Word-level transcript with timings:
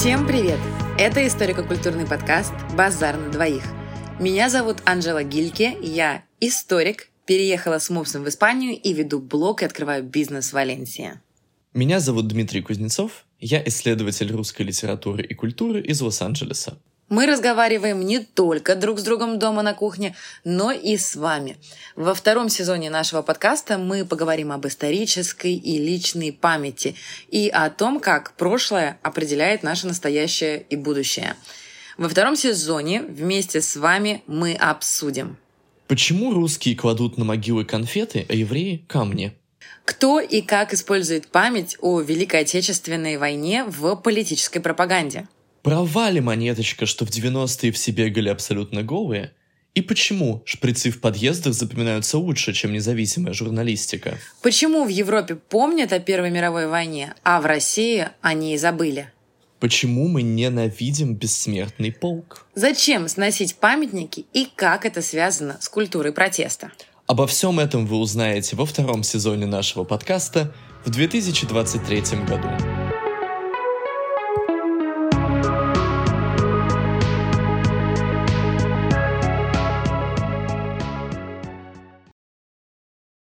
Всем 0.00 0.26
привет! 0.26 0.58
Это 0.98 1.26
историко-культурный 1.26 2.06
подкаст 2.06 2.54
«Базар 2.74 3.18
на 3.18 3.28
двоих». 3.28 3.62
Меня 4.18 4.48
зовут 4.48 4.78
Анжела 4.86 5.22
Гильке, 5.24 5.76
я 5.82 6.24
историк, 6.40 7.10
переехала 7.26 7.78
с 7.78 7.90
мопсом 7.90 8.24
в 8.24 8.28
Испанию 8.30 8.80
и 8.80 8.94
веду 8.94 9.20
блог 9.20 9.60
и 9.60 9.66
открываю 9.66 10.02
бизнес 10.02 10.48
в 10.48 10.52
Валенсии. 10.54 11.20
Меня 11.74 12.00
зовут 12.00 12.28
Дмитрий 12.28 12.62
Кузнецов, 12.62 13.26
я 13.40 13.62
исследователь 13.66 14.32
русской 14.32 14.62
литературы 14.62 15.22
и 15.22 15.34
культуры 15.34 15.82
из 15.82 16.00
Лос-Анджелеса. 16.00 16.78
Мы 17.10 17.26
разговариваем 17.26 18.00
не 18.06 18.20
только 18.20 18.76
друг 18.76 19.00
с 19.00 19.02
другом 19.02 19.40
дома 19.40 19.62
на 19.62 19.74
кухне, 19.74 20.14
но 20.44 20.70
и 20.70 20.96
с 20.96 21.16
вами. 21.16 21.56
Во 21.96 22.14
втором 22.14 22.48
сезоне 22.48 22.88
нашего 22.88 23.20
подкаста 23.22 23.78
мы 23.78 24.04
поговорим 24.04 24.52
об 24.52 24.64
исторической 24.68 25.54
и 25.54 25.78
личной 25.78 26.32
памяти 26.32 26.94
и 27.28 27.48
о 27.48 27.68
том, 27.68 27.98
как 27.98 28.36
прошлое 28.36 28.96
определяет 29.02 29.64
наше 29.64 29.88
настоящее 29.88 30.62
и 30.70 30.76
будущее. 30.76 31.34
Во 31.98 32.08
втором 32.08 32.36
сезоне 32.36 33.02
вместе 33.02 33.60
с 33.60 33.74
вами 33.74 34.22
мы 34.28 34.54
обсудим. 34.54 35.36
Почему 35.88 36.32
русские 36.32 36.76
кладут 36.76 37.18
на 37.18 37.24
могилы 37.24 37.64
конфеты, 37.64 38.24
а 38.28 38.34
евреи– 38.34 38.84
камни? 38.88 39.32
Кто 39.84 40.20
и 40.20 40.42
как 40.42 40.72
использует 40.72 41.26
память 41.26 41.76
о 41.80 42.00
Великой 42.00 42.42
Отечественной 42.42 43.16
войне 43.16 43.64
в 43.64 43.96
политической 43.96 44.60
пропаганде? 44.60 45.26
Права 45.62 46.10
ли 46.10 46.20
монеточка, 46.20 46.86
что 46.86 47.04
в 47.04 47.10
90-е 47.10 47.70
все 47.72 47.90
бегали 47.90 48.28
абсолютно 48.30 48.82
голые? 48.82 49.32
И 49.74 49.82
почему 49.82 50.42
шприцы 50.46 50.90
в 50.90 51.00
подъездах 51.00 51.54
запоминаются 51.54 52.18
лучше, 52.18 52.52
чем 52.52 52.72
независимая 52.72 53.34
журналистика? 53.34 54.18
Почему 54.42 54.84
в 54.84 54.88
Европе 54.88 55.36
помнят 55.36 55.92
о 55.92 56.00
Первой 56.00 56.30
мировой 56.30 56.66
войне, 56.66 57.14
а 57.22 57.40
в 57.40 57.46
России 57.46 58.08
они 58.20 58.54
и 58.54 58.58
забыли? 58.58 59.12
Почему 59.60 60.08
мы 60.08 60.22
ненавидим 60.22 61.14
бессмертный 61.14 61.92
полк? 61.92 62.46
Зачем 62.54 63.06
сносить 63.08 63.56
памятники 63.56 64.24
и 64.32 64.48
как 64.56 64.86
это 64.86 65.02
связано 65.02 65.58
с 65.60 65.68
культурой 65.68 66.12
протеста? 66.12 66.72
Обо 67.06 67.26
всем 67.26 67.60
этом 67.60 67.86
вы 67.86 67.96
узнаете 67.96 68.56
во 68.56 68.64
втором 68.64 69.02
сезоне 69.02 69.44
нашего 69.44 69.84
подкаста 69.84 70.54
в 70.84 70.90
2023 70.90 72.00
году. 72.26 72.48